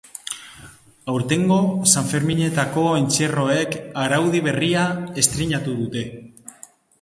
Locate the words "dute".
5.85-6.05